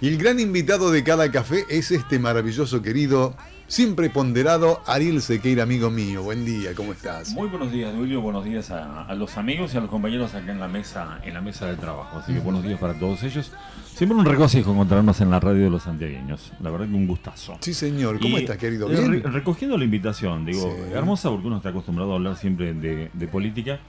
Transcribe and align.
Y 0.00 0.06
el 0.06 0.16
gran 0.16 0.38
invitado 0.38 0.92
de 0.92 1.02
cada 1.02 1.28
café 1.32 1.64
es 1.68 1.90
este 1.90 2.20
maravilloso 2.20 2.82
querido, 2.82 3.34
siempre 3.66 4.08
ponderado 4.08 4.80
Ariel 4.86 5.20
Sequeira, 5.20 5.64
amigo 5.64 5.90
mío. 5.90 6.22
Buen 6.22 6.44
día, 6.44 6.72
¿cómo 6.76 6.92
estás? 6.92 7.32
Muy 7.32 7.48
buenos 7.48 7.72
días, 7.72 7.92
Julio. 7.96 8.20
Buenos 8.20 8.44
días 8.44 8.70
a, 8.70 9.12
los 9.16 9.36
amigos 9.36 9.74
y 9.74 9.76
a 9.76 9.80
los 9.80 9.90
compañeros 9.90 10.36
acá 10.36 10.52
en 10.52 10.60
la 10.60 10.68
mesa, 10.68 11.18
en 11.24 11.34
la 11.34 11.40
mesa 11.40 11.66
de 11.66 11.74
trabajo. 11.74 12.18
Así 12.18 12.32
que 12.32 12.38
buenos 12.38 12.62
días 12.62 12.78
para 12.78 12.94
todos 12.94 13.24
ellos. 13.24 13.50
Siempre 13.92 14.16
un 14.16 14.24
regocijo 14.24 14.70
encontrarnos 14.70 15.20
en 15.20 15.32
la 15.32 15.40
radio 15.40 15.64
de 15.64 15.70
los 15.70 15.82
santiagueños. 15.82 16.52
La 16.60 16.70
verdad 16.70 16.86
que 16.86 16.94
un 16.94 17.08
gustazo. 17.08 17.58
Sí, 17.60 17.74
señor. 17.74 18.20
¿Cómo 18.20 18.38
estás, 18.38 18.56
querido? 18.56 18.86
¿Bien? 18.86 19.20
recogiendo 19.24 19.76
la 19.76 19.82
invitación, 19.82 20.46
digo, 20.46 20.76
hermosa 20.94 21.28
porque 21.28 21.48
uno 21.48 21.56
está 21.56 21.70
acostumbrado 21.70 22.12
a 22.12 22.14
hablar 22.14 22.36
siempre 22.36 22.72
de, 22.72 23.10
de 23.12 23.26
política. 23.26 23.80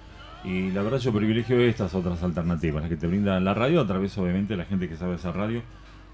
Y 0.44 0.72
la 0.72 0.82
verdad 0.82 0.98
yo 0.98 1.14
privilegio 1.14 1.60
estas 1.60 1.94
otras 1.94 2.24
alternativas, 2.24 2.82
las 2.82 2.90
que 2.90 2.98
te 2.98 3.06
brinda 3.06 3.40
la 3.40 3.54
radio, 3.54 3.82
a 3.82 3.86
través 3.86 4.18
obviamente 4.18 4.54
de 4.54 4.58
la 4.58 4.66
gente 4.66 4.90
que 4.90 4.96
sabe 4.96 5.14
hacer 5.14 5.36
radio 5.36 5.62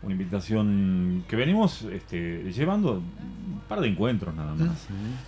una 0.04 0.12
invitación 0.12 1.24
que 1.28 1.36
venimos 1.36 1.84
este, 1.84 2.52
llevando 2.52 2.94
un 2.94 3.60
par 3.68 3.82
de 3.82 3.88
encuentros 3.88 4.36
nada 4.36 4.54
más, 4.54 4.88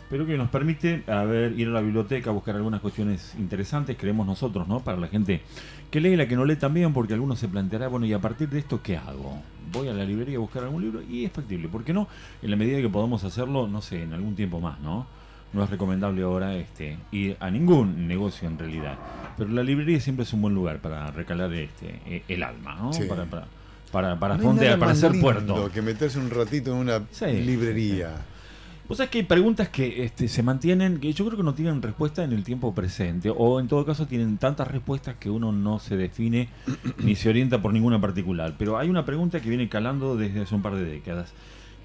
pero 0.09 0.25
que 0.25 0.37
nos 0.37 0.49
permite 0.49 1.03
a 1.07 1.23
ver, 1.23 1.59
ir 1.59 1.67
a 1.69 1.71
la 1.71 1.81
biblioteca, 1.81 2.31
buscar 2.31 2.55
algunas 2.55 2.81
cuestiones 2.81 3.33
interesantes, 3.39 3.97
creemos 3.97 4.27
nosotros, 4.27 4.67
¿no? 4.67 4.81
Para 4.81 4.97
la 4.97 5.07
gente 5.07 5.41
que 5.89 5.99
lee 5.99 6.09
y 6.09 6.15
la 6.15 6.27
que 6.27 6.35
no 6.35 6.45
lee 6.45 6.57
también, 6.57 6.93
porque 6.93 7.13
algunos 7.13 7.39
se 7.39 7.47
planteará, 7.47 7.87
bueno, 7.87 8.05
¿y 8.05 8.13
a 8.13 8.19
partir 8.19 8.49
de 8.49 8.59
esto 8.59 8.81
qué 8.81 8.97
hago? 8.97 9.41
Voy 9.71 9.87
a 9.87 9.93
la 9.93 10.05
librería 10.05 10.37
a 10.37 10.39
buscar 10.39 10.63
algún 10.63 10.81
libro 10.81 11.01
y 11.01 11.25
es 11.25 11.31
factible, 11.31 11.67
¿por 11.67 11.83
qué 11.83 11.93
no? 11.93 12.07
En 12.41 12.51
la 12.51 12.55
medida 12.55 12.79
que 12.79 12.89
podamos 12.89 13.23
hacerlo, 13.23 13.67
no 13.67 13.81
sé, 13.81 14.03
en 14.03 14.13
algún 14.13 14.35
tiempo 14.35 14.59
más, 14.59 14.79
¿no? 14.79 15.07
No 15.53 15.63
es 15.63 15.69
recomendable 15.69 16.21
ahora 16.23 16.55
este, 16.55 16.97
ir 17.11 17.37
a 17.39 17.49
ningún 17.49 18.07
negocio 18.07 18.47
en 18.47 18.59
realidad, 18.59 18.97
pero 19.37 19.49
la 19.49 19.63
librería 19.63 19.99
siempre 19.99 20.23
es 20.23 20.33
un 20.33 20.41
buen 20.41 20.53
lugar 20.53 20.79
para 20.79 21.09
recalar 21.11 21.53
este, 21.53 22.01
e, 22.05 22.23
el 22.27 22.43
alma, 22.43 22.75
¿no? 22.75 22.91
para 23.07 23.25
para, 23.25 23.47
para 23.91 24.19
para 24.19 24.35
hacer 24.91 25.19
puerto. 25.19 25.69
que 25.73 25.81
meterse 25.81 26.19
un 26.19 26.29
ratito 26.29 26.71
en 26.71 26.77
una 26.77 27.01
librería. 27.21 28.11
Vos 28.87 28.99
sabés 28.99 29.09
que 29.09 29.17
hay 29.17 29.25
preguntas 29.25 29.67
que 29.67 30.05
este, 30.05 30.29
se 30.29 30.43
mantienen, 30.43 31.01
que 31.01 31.11
yo 31.11 31.25
creo 31.25 31.35
que 31.35 31.43
no 31.43 31.53
tienen 31.53 31.81
respuesta 31.81 32.23
en 32.23 32.31
el 32.31 32.45
tiempo 32.45 32.73
presente, 32.73 33.29
o 33.35 33.59
en 33.59 33.67
todo 33.67 33.85
caso 33.85 34.07
tienen 34.07 34.37
tantas 34.37 34.65
respuestas 34.69 35.15
que 35.19 35.29
uno 35.29 35.51
no 35.51 35.79
se 35.79 35.97
define 35.97 36.47
ni 36.99 37.15
se 37.15 37.27
orienta 37.27 37.61
por 37.61 37.73
ninguna 37.73 37.99
particular. 37.99 38.55
Pero 38.57 38.77
hay 38.77 38.89
una 38.89 39.03
pregunta 39.03 39.41
que 39.41 39.49
viene 39.49 39.67
calando 39.67 40.15
desde 40.15 40.41
hace 40.41 40.55
un 40.55 40.61
par 40.61 40.75
de 40.75 40.85
décadas. 40.85 41.33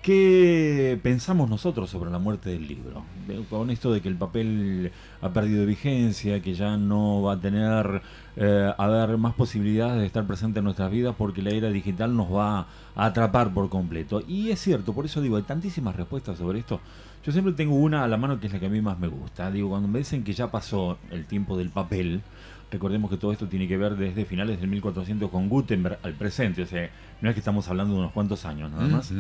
¿Qué 0.03 0.99
pensamos 1.01 1.49
nosotros 1.49 1.89
sobre 1.89 2.11
la 2.11 2.19
muerte 2.19 2.51
del 2.51 2.67
libro? 2.67 3.05
Con 3.49 3.71
esto 3.71 3.93
de 3.93 4.01
que 4.01 4.09
el 4.09 4.17
papel 4.17 4.91
ha 5.21 5.33
perdido 5.33 5.65
vigencia, 5.65 6.43
que 6.43 6.55
ya 6.55 6.77
no 6.77 7.23
va 7.23 7.35
a 7.35 7.41
tener 7.41 8.03
eh, 8.35 8.73
a 8.77 8.87
ver 8.89 9.17
más 9.17 9.35
posibilidades 9.35 10.01
de 10.01 10.07
estar 10.07 10.27
presente 10.27 10.59
en 10.59 10.65
nuestras 10.65 10.91
vidas 10.91 11.15
porque 11.17 11.41
la 11.41 11.51
era 11.51 11.69
digital 11.69 12.17
nos 12.17 12.33
va 12.33 12.67
a 12.97 13.07
atrapar 13.07 13.55
por 13.55 13.69
completo. 13.69 14.25
Y 14.27 14.51
es 14.51 14.59
cierto, 14.61 14.93
por 14.93 15.05
eso 15.05 15.21
digo, 15.21 15.37
hay 15.37 15.45
tantísimas 15.45 15.95
respuestas 15.95 16.37
sobre 16.37 16.59
esto. 16.59 16.81
Yo 17.25 17.31
siempre 17.31 17.55
tengo 17.55 17.77
una 17.77 18.03
a 18.03 18.09
la 18.09 18.17
mano 18.17 18.41
que 18.41 18.49
es 18.49 18.53
la 18.53 18.59
que 18.59 18.67
a 18.67 18.71
mí 18.71 18.81
más 18.81 18.99
me 18.99 19.07
gusta. 19.07 19.53
Digo, 19.53 19.69
cuando 19.69 19.87
me 19.87 20.01
dicen 20.01 20.25
que 20.25 20.33
ya 20.33 20.51
pasó 20.51 20.99
el 21.13 21.27
tiempo 21.27 21.57
del 21.57 21.71
papel, 21.71 22.23
Recordemos 22.73 23.11
que 23.11 23.19
todo 23.19 23.33
esto 23.33 23.47
tiene 23.47 23.69
que 23.69 23.77
ver 23.77 23.97
desde 23.97 24.25
finales 24.25 24.59
del 24.59 24.71
1400 24.71 25.31
con 25.31 25.51
Gutenberg 25.51 25.99
al 26.03 26.15
presente, 26.15 26.63
o 26.63 26.67
sea, 26.67 26.89
no 27.21 27.29
es 27.29 27.35
que 27.35 27.41
estamos 27.41 27.69
hablando 27.69 27.93
de 27.93 28.01
unos 28.01 28.13
cuantos 28.13 28.47
años 28.47 28.71
nada 28.71 28.87
más. 28.87 29.13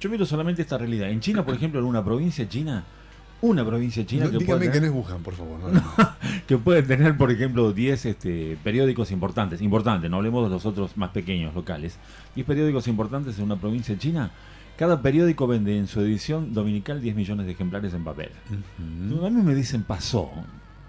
Yo 0.00 0.08
miro 0.08 0.24
solamente 0.24 0.62
esta 0.62 0.78
realidad. 0.78 1.10
En 1.10 1.20
China, 1.20 1.44
por 1.44 1.54
ejemplo, 1.54 1.80
en 1.80 1.84
una 1.84 2.02
provincia 2.02 2.48
china, 2.48 2.82
una 3.42 3.62
provincia 3.62 4.06
china 4.06 4.24
que 4.30 4.38
dígame 4.38 4.46
puede 4.46 4.72
que 4.72 4.80
no 4.80 4.86
es 4.86 4.92
Wuhan, 4.92 5.22
por 5.22 5.34
favor. 5.34 5.60
que 6.46 6.56
puede 6.56 6.82
tener, 6.82 7.14
por 7.18 7.30
ejemplo, 7.30 7.74
10 7.74 8.06
este, 8.06 8.56
periódicos 8.64 9.10
importantes, 9.10 9.60
importantes, 9.60 10.10
no 10.10 10.16
hablemos 10.16 10.44
de 10.44 10.54
los 10.54 10.64
otros 10.64 10.96
más 10.96 11.10
pequeños 11.10 11.54
locales, 11.54 11.98
10 12.36 12.46
periódicos 12.46 12.88
importantes 12.88 13.38
en 13.38 13.44
una 13.44 13.56
provincia 13.56 13.98
china. 13.98 14.30
Cada 14.78 15.02
periódico 15.02 15.46
vende 15.46 15.76
en 15.76 15.88
su 15.88 16.00
edición 16.00 16.54
dominical 16.54 17.02
10 17.02 17.14
millones 17.16 17.44
de 17.44 17.52
ejemplares 17.52 17.92
en 17.92 18.02
papel. 18.02 18.30
A 18.78 19.30
mí 19.30 19.42
me 19.42 19.54
dicen 19.54 19.82
pasó, 19.82 20.32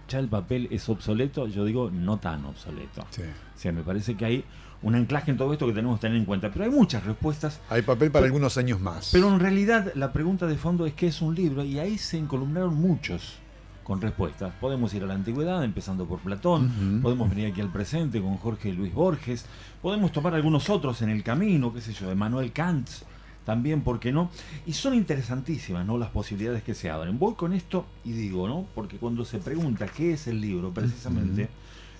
ya 0.07 0.19
el 0.19 0.27
papel 0.27 0.67
es 0.71 0.87
obsoleto, 0.89 1.47
yo 1.47 1.65
digo 1.65 1.89
no 1.91 2.17
tan 2.17 2.45
obsoleto. 2.45 3.01
O 3.01 3.57
sea, 3.57 3.71
me 3.71 3.83
parece 3.83 4.15
que 4.15 4.25
hay 4.25 4.45
un 4.81 4.95
anclaje 4.95 5.31
en 5.31 5.37
todo 5.37 5.51
esto 5.51 5.65
que 5.65 5.73
tenemos 5.73 5.99
que 5.99 6.03
tener 6.03 6.17
en 6.17 6.25
cuenta. 6.25 6.51
Pero 6.51 6.65
hay 6.65 6.71
muchas 6.71 7.03
respuestas. 7.03 7.59
Hay 7.69 7.81
papel 7.81 8.11
para 8.11 8.25
algunos 8.25 8.57
años 8.57 8.79
más. 8.79 9.09
Pero 9.11 9.29
en 9.29 9.39
realidad 9.39 9.91
la 9.95 10.13
pregunta 10.13 10.45
de 10.47 10.57
fondo 10.57 10.85
es 10.85 10.93
qué 10.93 11.07
es 11.07 11.21
un 11.21 11.33
libro 11.33 11.63
y 11.63 11.79
ahí 11.79 11.97
se 11.97 12.17
encolumnaron 12.17 12.75
muchos 12.75 13.39
con 13.83 14.01
respuestas. 14.01 14.53
Podemos 14.59 14.93
ir 14.93 15.03
a 15.03 15.05
la 15.07 15.13
antigüedad, 15.13 15.63
empezando 15.63 16.05
por 16.05 16.19
Platón, 16.19 17.01
podemos 17.03 17.29
venir 17.29 17.51
aquí 17.51 17.61
al 17.61 17.71
presente 17.71 18.19
con 18.19 18.35
Jorge 18.37 18.73
Luis 18.73 18.93
Borges, 18.93 19.45
podemos 19.81 20.11
tomar 20.11 20.33
algunos 20.33 20.71
otros 20.71 21.03
en 21.03 21.09
el 21.09 21.23
camino, 21.23 21.71
qué 21.71 21.81
sé 21.81 21.93
yo, 21.93 22.09
de 22.09 22.15
Manuel 22.15 22.51
Kant, 22.51 22.89
también, 23.45 23.81
¿por 23.81 23.99
qué 23.99 24.11
no? 24.11 24.29
Y 24.65 24.73
son 24.73 24.93
interesantísimas, 24.95 25.85
¿no? 25.85 25.97
Las 25.97 26.09
posibilidades 26.09 26.63
que 26.63 26.73
se 26.73 26.89
abren. 26.89 27.19
Voy 27.19 27.35
con 27.35 27.53
esto 27.53 27.85
y 28.03 28.11
digo, 28.11 28.47
¿no? 28.47 28.65
Porque 28.75 28.97
cuando 28.97 29.23
se 29.23 29.37
pregunta 29.37 29.85
qué 29.87 30.13
es 30.13 30.27
el 30.27 30.41
libro, 30.41 30.73
precisamente, 30.73 31.47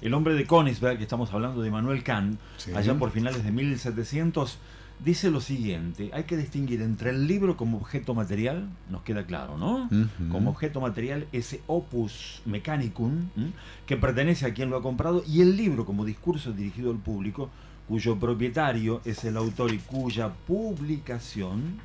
el 0.02 0.14
hombre 0.14 0.34
de 0.34 0.46
Königsberg, 0.46 0.98
que 0.98 1.04
estamos 1.04 1.32
hablando 1.34 1.62
de 1.62 1.72
Manuel 1.72 2.04
Kant, 2.04 2.40
allá 2.76 2.96
por 2.96 3.12
finales 3.12 3.44
de 3.44 3.52
1700, 3.52 4.58
dice 5.04 5.30
lo 5.30 5.42
siguiente, 5.42 6.10
hay 6.14 6.24
que 6.24 6.38
distinguir 6.38 6.82
entre 6.82 7.10
el 7.12 7.28
libro 7.28 7.58
como 7.58 7.78
objeto 7.78 8.16
material, 8.16 8.70
nos 8.90 9.04
queda 9.04 9.26
claro, 9.26 9.58
¿no? 9.58 9.90
Como 10.32 10.50
objeto 10.50 10.82
material, 10.82 11.28
ese 11.32 11.62
opus 11.68 12.42
mechanicum, 12.46 13.28
que 13.86 13.98
pertenece 13.98 14.46
a 14.46 14.54
quien 14.54 14.70
lo 14.70 14.78
ha 14.78 14.82
comprado, 14.82 15.24
y 15.28 15.42
el 15.42 15.56
libro 15.58 15.86
como 15.86 16.06
discurso 16.06 16.54
dirigido 16.54 16.92
al 16.92 16.98
público, 16.98 17.50
cuyo 17.88 18.18
propietario 18.18 19.02
es 19.06 19.24
el 19.24 19.38
autor 19.38 19.74
y 19.74 19.78
cuya 19.80 20.34
publicación, 20.34 21.80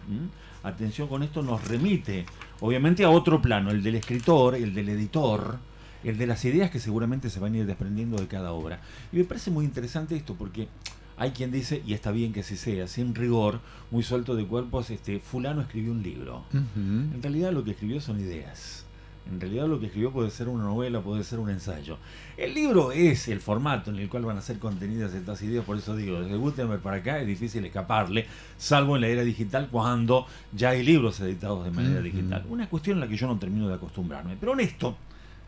atención 0.63 1.09
con 1.09 1.23
esto, 1.23 1.43
nos 1.43 1.67
remite 1.67 2.27
obviamente 2.61 3.05
a 3.05 3.11
otro 3.11 3.41
plano, 3.41 3.71
el 3.71 3.83
del 3.83 3.97
escritor, 3.97 4.55
el 4.55 4.75
del 4.75 4.89
editor, 4.91 5.59
el 6.05 6.17
de 6.17 6.27
las 6.27 6.45
ideas 6.45 6.71
que 6.71 6.81
seguramente 6.81 7.29
se 7.31 7.41
van 7.41 7.55
a 7.55 7.59
ir 7.59 7.67
desprendiendo 7.67 8.17
de 8.17 8.27
cada 8.27 8.53
obra. 8.53 8.81
Y 9.13 9.17
me 9.17 9.25
parece 9.25 9.51
muy 9.51 9.65
interesante 9.65 10.17
esto 10.17 10.35
porque 10.35 10.69
hay 11.17 11.33
quien 11.33 11.51
dice, 11.51 11.83
y 11.87 11.93
está 11.93 12.13
bien 12.13 12.33
que 12.33 12.41
así 12.41 12.57
sea, 12.57 12.89
sin 12.89 13.15
rigor, 13.15 13.61
muy 13.91 14.03
suelto 14.03 14.35
de 14.35 14.47
cuerpos, 14.47 14.89
este, 14.91 15.21
fulano 15.21 15.61
escribió 15.61 15.93
un 15.93 16.03
libro. 16.03 16.45
En 16.75 17.23
realidad 17.23 17.53
lo 17.53 17.63
que 17.63 17.73
escribió 17.73 18.01
son 18.01 18.21
ideas. 18.21 18.87
En 19.31 19.41
realidad 19.41 19.69
lo 19.69 19.79
que 19.79 19.87
escribió 19.87 20.13
puede 20.13 20.31
ser 20.31 20.49
una 20.49 20.65
novela, 20.65 21.01
puede 21.01 21.23
ser 21.25 21.39
un 21.39 21.51
ensayo. 21.51 21.99
El 22.37 22.55
libro 22.55 22.93
es 22.93 23.29
el 23.29 23.41
formato 23.41 23.91
en 23.91 23.97
el 23.97 24.09
cual 24.09 24.25
van 24.25 24.39
a 24.39 24.41
ser 24.41 24.59
contenidas 24.59 25.15
estas 25.15 25.41
ideas, 25.43 25.65
por 25.65 25.77
eso 25.77 25.95
digo, 25.97 26.21
desde 26.21 26.37
Gutenberg 26.37 26.81
para 26.81 26.97
acá 26.97 27.21
es 27.21 27.27
difícil 27.27 27.65
escaparle, 27.65 28.27
salvo 28.59 28.97
en 28.97 29.03
la 29.03 29.09
era 29.09 29.23
digital 29.23 29.69
cuando 29.71 30.27
ya 30.53 30.71
hay 30.71 30.83
libros 30.83 31.21
editados 31.21 31.65
de 31.65 31.71
manera 31.71 32.01
digital. 32.01 32.45
Una 32.49 32.69
cuestión 32.69 32.97
en 32.97 33.01
la 33.01 33.09
que 33.09 33.17
yo 33.17 33.27
no 33.27 33.39
termino 33.39 33.69
de 33.69 33.75
acostumbrarme. 33.75 34.37
Pero 34.39 34.53
honesto, 34.53 34.97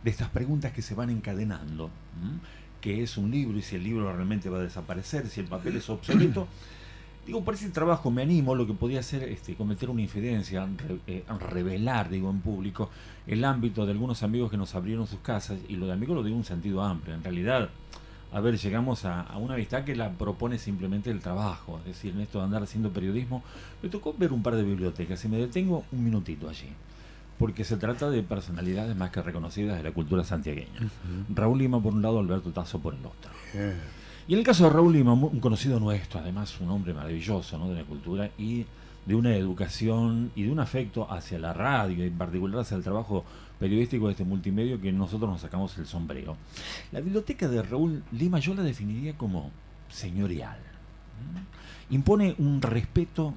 de 0.02 0.10
estas 0.10 0.28
preguntas 0.28 0.72
que 0.72 0.82
se 0.82 0.94
van 0.94 1.10
encadenando, 1.10 1.90
que 2.80 3.02
es 3.02 3.16
un 3.16 3.30
libro 3.30 3.58
y 3.58 3.62
si 3.62 3.76
el 3.76 3.84
libro 3.84 4.12
realmente 4.12 4.48
va 4.48 4.58
a 4.58 4.62
desaparecer, 4.62 5.28
si 5.28 5.40
el 5.40 5.46
papel 5.46 5.76
es 5.76 5.88
obsoleto, 5.88 6.48
Digo, 7.26 7.44
por 7.44 7.54
ese 7.54 7.70
trabajo 7.70 8.10
me 8.10 8.22
animo, 8.22 8.54
lo 8.56 8.66
que 8.66 8.74
podía 8.74 8.98
hacer 8.98 9.22
este, 9.24 9.54
cometer 9.54 9.88
una 9.90 10.02
infidencia, 10.02 10.66
eh, 11.06 11.22
revelar, 11.50 12.10
digo, 12.10 12.28
en 12.30 12.40
público, 12.40 12.90
el 13.28 13.44
ámbito 13.44 13.86
de 13.86 13.92
algunos 13.92 14.24
amigos 14.24 14.50
que 14.50 14.56
nos 14.56 14.74
abrieron 14.74 15.06
sus 15.06 15.20
casas, 15.20 15.58
y 15.68 15.76
lo 15.76 15.86
de 15.86 15.92
amigos 15.92 16.16
lo 16.16 16.24
digo 16.24 16.34
en 16.34 16.40
un 16.40 16.44
sentido 16.44 16.82
amplio. 16.82 17.14
En 17.14 17.22
realidad, 17.22 17.70
a 18.32 18.40
ver, 18.40 18.58
llegamos 18.58 19.04
a, 19.04 19.36
una 19.36 19.54
amistad 19.54 19.84
que 19.84 19.94
la 19.94 20.10
propone 20.10 20.58
simplemente 20.58 21.10
el 21.10 21.20
trabajo, 21.20 21.78
es 21.78 21.84
decir, 21.84 22.12
en 22.12 22.22
esto 22.22 22.38
de 22.38 22.44
andar 22.44 22.64
haciendo 22.64 22.90
periodismo, 22.90 23.44
me 23.82 23.88
tocó 23.88 24.14
ver 24.18 24.32
un 24.32 24.42
par 24.42 24.56
de 24.56 24.64
bibliotecas 24.64 25.24
y 25.24 25.28
me 25.28 25.36
detengo 25.36 25.84
un 25.92 26.02
minutito 26.02 26.48
allí, 26.48 26.70
porque 27.38 27.62
se 27.62 27.76
trata 27.76 28.10
de 28.10 28.24
personalidades 28.24 28.96
más 28.96 29.10
que 29.10 29.22
reconocidas 29.22 29.76
de 29.76 29.84
la 29.84 29.92
cultura 29.92 30.24
santiagueña. 30.24 30.90
Raúl 31.32 31.58
Lima 31.58 31.80
por 31.80 31.92
un 31.92 32.02
lado, 32.02 32.18
Alberto 32.18 32.50
Tazo 32.50 32.80
por 32.80 32.94
el 32.94 33.06
otro. 33.06 33.30
Y 34.28 34.34
en 34.34 34.38
el 34.38 34.44
caso 34.44 34.64
de 34.64 34.70
Raúl 34.70 34.92
Lima, 34.92 35.14
un 35.14 35.40
conocido 35.40 35.80
nuestro, 35.80 36.20
además 36.20 36.60
un 36.60 36.70
hombre 36.70 36.94
maravilloso 36.94 37.58
¿no? 37.58 37.68
de 37.68 37.74
la 37.80 37.84
cultura 37.84 38.30
y 38.38 38.64
de 39.04 39.14
una 39.16 39.34
educación 39.34 40.30
y 40.36 40.44
de 40.44 40.52
un 40.52 40.60
afecto 40.60 41.10
hacia 41.10 41.40
la 41.40 41.52
radio, 41.52 42.04
en 42.04 42.16
particular 42.16 42.60
hacia 42.60 42.76
el 42.76 42.84
trabajo 42.84 43.24
periodístico 43.58 44.06
de 44.06 44.12
este 44.12 44.24
multimedio 44.24 44.80
que 44.80 44.92
nosotros 44.92 45.28
nos 45.28 45.40
sacamos 45.40 45.76
el 45.78 45.86
sombrero. 45.86 46.36
La 46.92 47.00
biblioteca 47.00 47.48
de 47.48 47.62
Raúl 47.62 48.04
Lima 48.12 48.38
yo 48.38 48.54
la 48.54 48.62
definiría 48.62 49.16
como 49.16 49.50
señorial. 49.88 50.58
Impone 51.90 52.36
un 52.38 52.62
respeto 52.62 53.34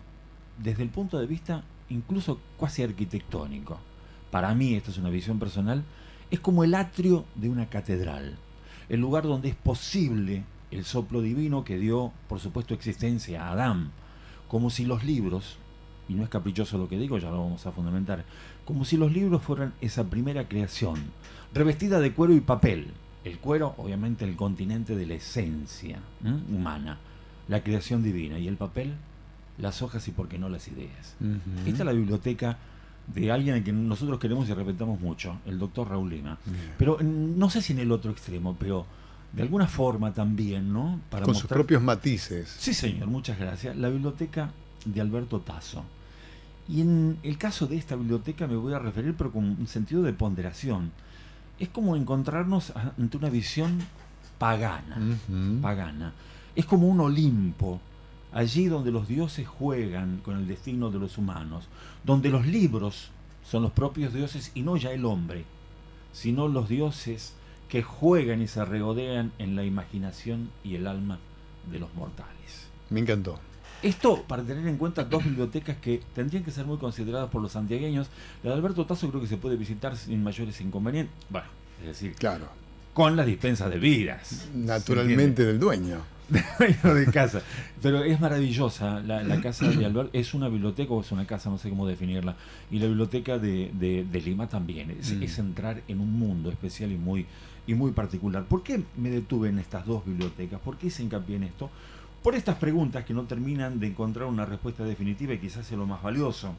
desde 0.60 0.84
el 0.84 0.90
punto 0.90 1.18
de 1.18 1.26
vista 1.26 1.64
incluso 1.90 2.40
cuasi 2.58 2.84
arquitectónico. 2.84 3.80
Para 4.30 4.54
mí, 4.54 4.76
esta 4.76 4.92
es 4.92 4.98
una 5.00 5.10
visión 5.10 5.40
personal, 5.40 5.84
es 6.30 6.40
como 6.40 6.64
el 6.64 6.76
atrio 6.76 7.26
de 7.36 7.50
una 7.50 7.70
catedral, 7.70 8.38
el 8.88 9.00
lugar 9.00 9.24
donde 9.24 9.50
es 9.50 9.56
posible 9.56 10.44
el 10.72 10.86
soplo 10.86 11.22
divino 11.22 11.64
que 11.64 11.78
dio, 11.78 12.12
por 12.28 12.40
supuesto, 12.40 12.74
existencia 12.74 13.48
a 13.48 13.52
Adán, 13.52 13.92
como 14.48 14.70
si 14.70 14.86
los 14.86 15.04
libros, 15.04 15.58
y 16.08 16.14
no 16.14 16.24
es 16.24 16.30
caprichoso 16.30 16.78
lo 16.78 16.88
que 16.88 16.98
digo, 16.98 17.18
ya 17.18 17.30
lo 17.30 17.44
vamos 17.44 17.66
a 17.66 17.72
fundamentar, 17.72 18.26
como 18.66 18.86
si 18.86 18.98
los 18.98 19.12
libros 19.12 19.42
fueran 19.42 19.74
esa 19.82 20.06
primera 20.06 20.48
creación, 20.48 20.96
revestida 21.54 22.00
de 22.00 22.14
cuero 22.14 22.34
y 22.34 22.42
papel. 22.42 22.92
El 23.24 23.40
cuero, 23.40 23.74
obviamente, 23.78 24.24
el 24.24 24.36
continente 24.36 24.96
de 24.96 25.08
la 25.08 25.16
esencia 25.16 26.00
humana, 26.52 27.00
la 27.48 27.64
creación 27.64 28.04
divina, 28.04 28.38
y 28.38 28.48
el 28.48 28.56
papel, 28.56 28.94
las 29.58 29.82
hojas 29.82 30.08
y 30.08 30.12
por 30.12 30.28
qué 30.28 30.38
no 30.38 30.50
las 30.50 30.68
ideas. 30.68 31.16
Esta 31.66 31.80
es 31.80 31.86
la 31.86 31.94
biblioteca 31.94 32.58
de 33.14 33.32
alguien 33.32 33.56
a 33.56 33.64
quien 33.64 33.88
nosotros 33.88 34.20
queremos 34.20 34.50
y 34.50 34.54
respetamos 34.54 35.00
mucho, 35.00 35.40
el 35.46 35.60
doctor 35.60 35.90
Raúl 35.90 36.10
Lima. 36.10 36.38
Pero 36.78 36.98
mm, 37.00 37.38
no 37.38 37.50
sé 37.50 37.62
si 37.62 37.74
en 37.74 37.80
el 37.80 37.92
otro 37.92 38.12
extremo, 38.12 38.56
pero 38.60 38.86
de 39.36 39.42
alguna 39.42 39.68
forma 39.68 40.14
también, 40.14 40.72
¿no? 40.72 41.02
Para 41.10 41.26
Con 41.26 41.36
sus 41.36 41.48
propios 41.48 41.82
matices. 41.82 42.56
Sí, 42.58 42.74
señor, 42.74 43.08
muchas 43.08 43.38
gracias. 43.38 43.76
La 43.76 43.90
biblioteca 43.90 44.52
de 44.86 45.02
Alberto 45.02 45.42
Tasso. 45.42 45.84
Y 46.70 46.82
en 46.82 47.18
el 47.22 47.38
caso 47.38 47.68
de 47.68 47.76
esta 47.76 47.96
biblioteca 47.96 48.48
me 48.48 48.56
voy 48.56 48.74
a 48.74 48.80
referir, 48.80 49.14
pero 49.18 49.32
con 49.32 49.44
un 49.44 49.68
sentido 49.68 50.04
de 50.04 50.14
ponderación. 50.14 50.92
Es 51.60 51.68
como 51.70 51.96
encontrarnos 51.96 52.74
ante 52.98 53.18
una 53.18 53.30
visión 53.30 53.80
pagana, 54.38 54.98
pagana. 55.62 56.14
Es 56.56 56.66
como 56.66 56.88
un 56.88 57.02
Olimpo, 57.02 57.82
allí 58.32 58.68
donde 58.68 58.92
los 58.92 59.08
dioses 59.08 59.48
juegan 59.48 60.22
con 60.24 60.38
el 60.38 60.48
destino 60.48 60.92
de 60.92 61.00
los 61.00 61.18
humanos, 61.18 61.66
donde 62.06 62.30
los 62.30 62.48
libros 62.48 63.10
son 63.44 63.64
los 63.64 63.72
propios 63.72 64.14
dioses 64.14 64.52
y 64.56 64.62
no 64.62 64.78
ya 64.78 64.92
el 64.92 65.06
hombre, 65.06 65.44
sino 66.14 66.48
los 66.48 66.70
dioses 66.70 67.34
que 67.70 67.84
juegan 67.84 68.42
y 68.42 68.48
se 68.48 68.64
regodean 68.64 69.32
en 69.40 69.56
la 69.56 69.64
imaginación 69.64 70.50
y 70.64 70.76
el 70.76 70.88
alma 70.88 71.20
de 71.72 71.80
los 71.80 71.94
mortales. 71.96 72.68
Me 72.90 73.00
encantó. 73.00 73.40
Esto 73.82 74.24
para 74.24 74.44
tener 74.44 74.66
en 74.68 74.78
cuenta 74.78 75.04
dos 75.04 75.24
bibliotecas 75.24 75.78
que 75.78 76.02
tendrían 76.14 76.44
que 76.44 76.52
ser 76.52 76.66
muy 76.66 76.78
consideradas 76.78 77.30
por 77.30 77.42
los 77.42 77.52
santiagueños. 77.52 78.08
La 78.44 78.52
de 78.52 78.58
Alberto 78.58 78.86
Tazo 78.86 79.10
creo 79.10 79.22
que 79.22 79.28
se 79.28 79.38
puede 79.38 79.58
visitar 79.58 79.96
sin 79.96 80.24
mayores 80.24 80.60
inconvenientes. 80.62 81.14
Bueno, 81.30 81.48
es 81.82 81.88
decir, 81.88 82.16
claro. 82.16 82.48
con 82.94 83.16
las 83.16 83.26
dispensas 83.26 83.70
de 83.70 83.78
vidas. 83.78 84.50
Naturalmente 84.54 85.46
del 85.46 85.60
dueño. 85.60 86.15
de 86.60 87.06
casa. 87.12 87.42
Pero 87.82 88.04
es 88.04 88.20
maravillosa. 88.20 89.00
La, 89.02 89.42
casa 89.42 89.68
de 89.70 89.86
Alberto 89.86 90.10
es 90.14 90.34
una 90.34 90.50
biblioteca 90.50 90.94
o 90.94 91.02
es 91.02 91.12
una 91.12 91.26
casa, 91.26 91.50
no 91.50 91.58
sé 91.58 91.70
cómo 91.70 91.88
definirla. 91.88 92.36
Y 92.72 92.80
la 92.80 92.88
biblioteca 92.88 93.38
de, 93.38 93.72
de, 93.74 94.22
Lima 94.22 94.48
también. 94.48 94.92
Es, 94.92 95.14
mm. 95.14 95.24
es, 95.24 95.40
entrar 95.40 95.82
en 95.88 96.00
un 96.00 96.12
mundo 96.18 96.50
especial 96.50 96.92
y 96.92 96.98
muy, 96.98 97.26
y 97.68 97.74
muy 97.74 97.92
particular. 97.92 98.44
¿Por 98.46 98.64
qué 98.64 98.84
me 98.98 99.10
detuve 99.10 99.50
en 99.50 99.60
estas 99.60 99.86
dos 99.86 100.06
bibliotecas? 100.06 100.60
¿Por 100.60 100.78
qué 100.78 100.88
hice 100.88 101.04
hincapié 101.04 101.36
en 101.36 101.44
esto? 101.44 101.70
por 102.26 102.34
estas 102.34 102.58
preguntas 102.58 103.06
que 103.06 103.14
no 103.14 103.26
terminan 103.26 103.80
de 103.80 103.86
encontrar 103.86 104.26
una 104.26 104.48
respuesta 104.48 104.84
definitiva 104.84 105.36
y 105.36 105.38
quizás 105.38 105.68
sea 105.68 105.78
lo 105.78 105.86
más 105.86 106.02
valioso. 106.02 106.56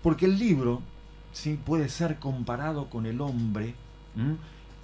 Porque 0.00 0.26
el 0.26 0.38
libro 0.38 0.80
¿sí? 1.32 1.58
puede 1.66 1.88
ser 1.88 2.20
comparado 2.20 2.88
con 2.88 3.06
el 3.06 3.20
hombre, 3.20 3.74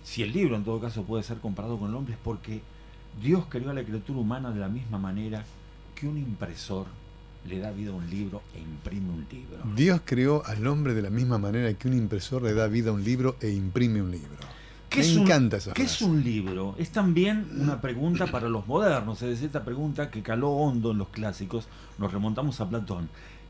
si 0.03 0.25
el 0.25 0.33
libro 0.33 0.57
en 0.57 0.65
todo 0.65 0.81
caso 0.81 1.05
puede 1.05 1.23
ser 1.23 1.39
comparado 1.39 1.79
con 1.79 1.91
el 1.91 1.95
hombre 1.95 2.15
es 2.15 2.21
porque 2.21 2.63
Dios 3.21 3.45
creó 3.49 3.71
a 3.71 3.75
la 3.75 3.85
criatura 3.85 4.19
humana 4.19 4.51
de 4.51 4.61
la 4.61 4.69
misma 4.69 4.99
manera 4.99 5.45
que 5.95 6.07
un 6.07 6.19
impresor 6.19 6.87
le 7.47 7.59
da 7.59 7.71
vida 7.71 7.91
a 7.91 7.95
un 7.95 8.09
libro 8.09 8.43
e 8.55 8.61
imprime 8.61 9.11
un 9.11 9.27
libro. 9.31 9.59
Dios 9.75 10.01
creó 10.05 10.45
al 10.45 10.67
hombre 10.67 10.95
de 10.95 11.03
la 11.03 11.11
misma 11.11 11.39
manera 11.39 11.73
que 11.75 11.89
un 11.89 11.95
impresor 11.95 12.43
le 12.43 12.55
da 12.55 12.67
vida 12.67 12.91
a 12.91 12.93
un 12.93 13.03
libro 13.03 13.37
e 13.41 13.51
imprime 13.51 14.03
un 14.03 14.11
libro. 14.11 14.59
¿Qué 14.89 15.01
Me 15.01 15.23
encanta 15.23 15.59
¿Qué 15.75 15.83
es 15.83 16.01
un 16.01 16.25
libro? 16.25 16.75
Es 16.79 16.91
también 16.91 17.47
una 17.61 17.81
pregunta 17.81 18.27
para 18.27 18.49
los 18.49 18.67
modernos, 18.67 19.21
es 19.21 19.29
decir, 19.31 19.47
esta 19.47 19.63
pregunta 19.63 20.11
que 20.11 20.23
caló 20.23 20.51
hondo 20.51 20.93
en 20.93 20.99
los 20.99 21.09
clásicos, 21.09 21.69
nos 21.99 22.11
remontamos 22.11 22.61
a 22.61 22.69
Platón. 22.69 23.09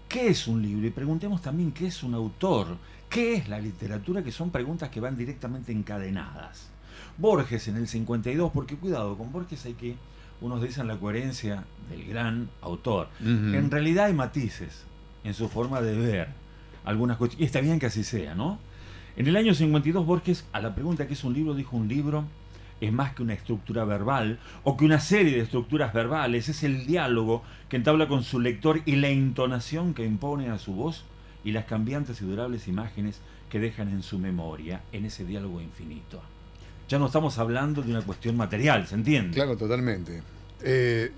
¿Qué 0.08 0.28
es 0.28 0.48
un 0.48 0.62
libro? 0.62 0.86
Y 0.86 0.90
preguntemos 0.90 1.40
también 1.40 1.70
qué 1.70 1.86
es 1.86 2.02
un 2.02 2.14
autor, 2.14 2.76
qué 3.08 3.34
es 3.34 3.48
la 3.48 3.60
literatura, 3.60 4.24
que 4.24 4.32
son 4.32 4.50
preguntas 4.50 4.88
que 4.88 5.00
van 5.00 5.16
directamente 5.16 5.70
encadenadas. 5.70 6.70
Borges 7.16 7.68
en 7.68 7.76
el 7.76 7.88
52, 7.88 8.52
porque 8.52 8.76
cuidado, 8.76 9.16
con 9.16 9.32
Borges 9.32 9.64
hay 9.66 9.74
que, 9.74 9.96
unos 10.40 10.62
dicen 10.62 10.86
la 10.86 10.96
coherencia 10.96 11.64
del 11.90 12.04
gran 12.06 12.48
autor. 12.62 13.08
En 13.20 13.70
realidad 13.70 14.06
hay 14.06 14.14
matices 14.14 14.84
en 15.24 15.34
su 15.34 15.48
forma 15.48 15.80
de 15.80 15.96
ver 15.96 16.28
algunas 16.84 17.16
cuestiones, 17.16 17.42
y 17.42 17.46
está 17.46 17.60
bien 17.60 17.78
que 17.78 17.86
así 17.86 18.04
sea, 18.04 18.34
¿no? 18.34 18.58
En 19.16 19.26
el 19.26 19.36
año 19.36 19.52
52 19.52 20.06
Borges, 20.06 20.44
a 20.52 20.60
la 20.60 20.74
pregunta 20.74 21.06
que 21.08 21.14
es 21.14 21.24
un 21.24 21.34
libro, 21.34 21.54
dijo 21.54 21.76
un 21.76 21.88
libro 21.88 22.24
es 22.80 22.92
más 22.92 23.14
que 23.14 23.22
una 23.22 23.34
estructura 23.34 23.84
verbal 23.84 24.38
o 24.64 24.76
que 24.76 24.84
una 24.84 25.00
serie 25.00 25.32
de 25.32 25.42
estructuras 25.42 25.92
verbales, 25.92 26.48
es 26.48 26.62
el 26.62 26.86
diálogo 26.86 27.42
que 27.68 27.76
entabla 27.76 28.08
con 28.08 28.22
su 28.22 28.40
lector 28.40 28.80
y 28.84 28.96
la 28.96 29.08
entonación 29.08 29.94
que 29.94 30.04
impone 30.04 30.48
a 30.48 30.58
su 30.58 30.74
voz 30.74 31.04
y 31.44 31.52
las 31.52 31.64
cambiantes 31.64 32.20
y 32.20 32.24
durables 32.24 32.68
imágenes 32.68 33.20
que 33.50 33.60
dejan 33.60 33.88
en 33.88 34.02
su 34.02 34.18
memoria, 34.18 34.82
en 34.92 35.04
ese 35.04 35.24
diálogo 35.24 35.60
infinito. 35.60 36.20
Ya 36.88 36.99
no 36.99 37.06
estamos 37.06 37.38
hablando 37.38 37.82
de 37.82 37.90
una 37.90 38.00
cuestión 38.00 38.37
material, 38.37 38.87
¿se 38.87 38.94
entiende? 38.94 39.35
Claro, 39.35 39.56
totalmente. 39.56 40.23
Eh, 40.62 41.12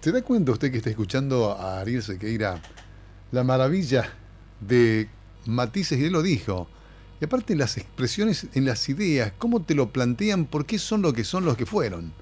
¿Se 0.00 0.12
da 0.12 0.22
cuenta 0.22 0.52
usted 0.52 0.70
que 0.70 0.76
está 0.76 0.90
escuchando 0.90 1.52
a 1.52 1.80
Ariel 1.80 2.02
Sequeira 2.02 2.60
la 3.32 3.42
maravilla 3.42 4.12
de 4.60 5.08
matices, 5.46 5.98
y 5.98 6.04
él 6.04 6.12
lo 6.12 6.22
dijo, 6.22 6.68
y 7.20 7.24
aparte 7.24 7.56
las 7.56 7.78
expresiones 7.78 8.48
en 8.54 8.64
las 8.66 8.88
ideas, 8.88 9.32
cómo 9.38 9.62
te 9.62 9.74
lo 9.74 9.90
plantean, 9.90 10.44
por 10.44 10.66
qué 10.66 10.78
son 10.78 11.02
lo 11.02 11.12
que 11.12 11.24
son 11.24 11.44
los 11.44 11.56
que 11.56 11.66
fueron. 11.66 12.12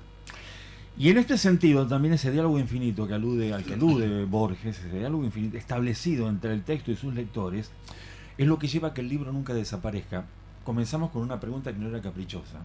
Y 0.96 1.08
en 1.08 1.18
este 1.18 1.38
sentido, 1.38 1.86
también 1.86 2.14
ese 2.14 2.30
diálogo 2.30 2.58
infinito 2.58 3.08
que 3.08 3.14
alude 3.14 3.52
al 3.52 3.64
que 3.64 3.74
alude 3.74 4.24
Borges, 4.26 4.78
ese 4.78 4.98
diálogo 4.98 5.24
infinito 5.24 5.56
establecido 5.56 6.28
entre 6.28 6.52
el 6.52 6.62
texto 6.62 6.92
y 6.92 6.96
sus 6.96 7.14
lectores, 7.14 7.70
es 8.38 8.46
lo 8.46 8.58
que 8.58 8.68
lleva 8.68 8.88
a 8.88 8.94
que 8.94 9.00
el 9.00 9.08
libro 9.08 9.32
nunca 9.32 9.54
desaparezca. 9.54 10.24
Comenzamos 10.64 11.10
con 11.10 11.22
una 11.22 11.40
pregunta 11.40 11.72
que 11.72 11.78
no 11.78 11.88
era 11.88 12.00
caprichosa. 12.00 12.60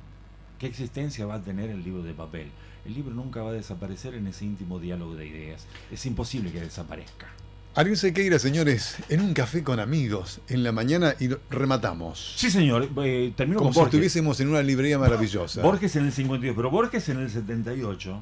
¿Qué 0.60 0.68
existencia 0.68 1.26
va 1.26 1.36
a 1.36 1.42
tener 1.42 1.70
el 1.70 1.84
libro 1.84 2.02
de 2.04 2.14
papel? 2.14 2.48
El 2.86 2.94
libro 2.96 3.14
nunca 3.14 3.44
va 3.44 3.50
a 3.50 3.54
desaparecer 3.54 4.16
en 4.16 4.28
ese 4.28 4.46
íntimo 4.46 4.80
diálogo 4.80 5.16
de 5.16 5.28
ideas. 5.28 5.68
Es 5.92 6.06
imposible 6.06 6.52
que 6.52 6.62
desaparezca. 6.62 7.28
Ariel 7.76 7.96
Sequeira, 7.96 8.40
señores, 8.40 8.98
en 9.08 9.22
un 9.22 9.36
café 9.36 9.64
con 9.64 9.80
amigos 9.80 10.42
en 10.50 10.64
la 10.64 10.72
mañana 10.72 11.14
y 11.20 11.30
rematamos. 11.52 12.34
Sí, 12.36 12.50
señor. 12.50 12.90
Eh, 13.04 13.34
termino 13.36 13.60
Como 13.60 13.72
si 13.72 13.82
estuviésemos 13.82 14.40
en 14.40 14.50
una 14.50 14.64
librería 14.64 14.98
maravillosa. 14.98 15.62
Borges 15.62 15.96
en 15.96 16.06
el 16.06 16.12
52, 16.12 16.56
pero 16.56 16.72
Borges 16.72 17.08
en 17.10 17.20
el 17.20 17.30
78, 17.30 18.20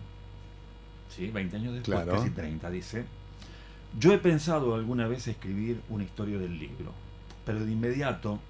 sí, 1.16 1.28
20 1.28 1.56
años 1.56 1.74
después, 1.76 2.06
casi 2.06 2.31
30, 2.31 2.70
dice. 2.70 3.06
Yo 3.98 4.12
he 4.12 4.18
pensado 4.18 4.76
alguna 4.76 5.08
vez 5.08 5.26
escribir 5.30 5.80
una 5.88 6.04
historia 6.04 6.38
del 6.38 6.60
libro, 6.60 6.92
pero 7.46 7.64
de 7.64 7.72
inmediato 7.72 8.42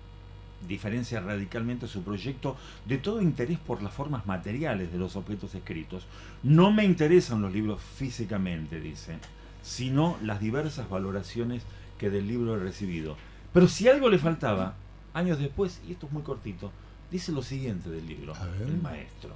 diferencia 0.68 1.19
radicalmente 1.19 1.88
su 1.88 2.04
proyecto 2.04 2.56
de 2.86 2.98
todo 2.98 3.22
interés 3.22 3.60
por 3.60 3.81
las 3.81 3.94
formas 3.94 4.25
materiales 4.25 4.92
de 4.92 4.98
los 4.98 5.16
objetos 5.16 5.56
escritos. 5.56 6.06
No 6.44 6.72
me 6.72 6.86
interesan 6.86 7.42
los 7.42 7.54
libros 7.54 7.81
físicamente, 7.81 8.80
dice 8.80 9.18
sino 9.66 10.16
las 10.22 10.40
diversas 10.40 10.88
valoraciones 10.90 11.63
que 11.98 12.12
del 12.12 12.28
libro 12.28 12.56
he 12.56 12.59
recibido. 12.59 13.18
Pero 13.52 13.68
si 13.68 13.90
algo 13.90 14.09
le 14.09 14.19
faltaba, 14.19 14.76
años 15.14 15.40
después, 15.40 15.81
y 15.88 15.92
esto 15.92 16.06
es 16.06 16.12
muy 16.14 16.21
cortito, 16.21 16.71
dice 17.09 17.31
lo 17.31 17.42
siguiente 17.42 17.90
del 17.90 18.07
libro, 18.07 18.33
el 18.64 18.80
maestro. 18.80 19.31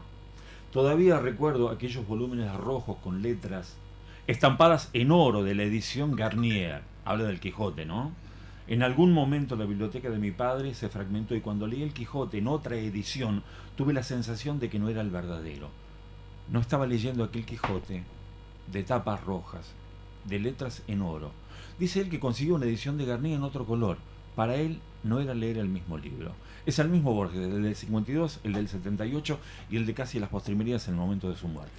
Todavía 0.72 1.20
recuerdo 1.20 1.70
aquellos 1.70 2.08
volúmenes 2.08 2.54
rojos 2.54 2.98
con 3.04 3.24
letras 3.24 3.76
estampadas 4.28 4.90
en 4.94 5.12
oro 5.12 5.44
de 5.44 5.56
la 5.56 5.64
edición 5.64 6.16
Garnier, 6.16 6.84
habla 7.06 7.24
del 7.24 7.40
Quijote, 7.40 7.86
¿no? 7.86 8.12
En 8.70 8.84
algún 8.84 9.14
momento 9.14 9.56
la 9.56 9.66
biblioteca 9.66 10.12
de 10.12 10.20
mi 10.20 10.30
padre 10.30 10.76
se 10.76 10.90
fragmentó 10.90 11.34
y 11.34 11.42
cuando 11.42 11.66
leí 11.66 11.82
el 11.82 11.92
Quijote 11.92 12.38
en 12.38 12.48
otra 12.48 12.76
edición 12.76 13.42
tuve 13.76 13.94
la 13.94 14.04
sensación 14.04 14.60
de 14.60 14.70
que 14.70 14.78
no 14.78 14.90
era 14.90 15.02
el 15.02 15.10
verdadero. 15.10 15.72
No 16.52 16.60
estaba 16.60 16.86
leyendo 16.86 17.24
aquel 17.24 17.48
Quijote 17.48 18.04
de 18.72 18.84
tapas 18.84 19.24
rojas, 19.24 19.72
de 20.26 20.38
letras 20.38 20.84
en 20.88 21.02
oro. 21.02 21.32
Dice 21.80 22.00
él 22.00 22.10
que 22.10 22.20
consiguió 22.20 22.54
una 22.54 22.68
edición 22.68 23.00
de 23.00 23.06
Garnier 23.06 23.38
en 23.38 23.44
otro 23.44 23.66
color. 23.66 23.98
Para 24.36 24.56
él 24.58 24.80
no 25.04 25.20
era 25.20 25.34
leer 25.34 25.58
el 25.58 25.68
mismo 25.68 25.98
libro. 25.98 26.34
Es 26.68 26.78
el 26.78 26.90
mismo 26.90 27.12
Borges, 27.16 27.40
el 27.40 27.64
del 27.64 27.76
52, 27.76 28.42
el 28.44 28.54
del 28.54 28.68
78 28.68 29.40
y 29.72 29.78
el 29.78 29.88
de 29.88 29.96
casi 29.96 30.20
las 30.20 30.30
postrimerías 30.30 30.88
en 30.88 30.94
el 30.94 31.00
momento 31.00 31.28
de 31.28 31.38
su 31.38 31.48
muerte. 31.48 31.74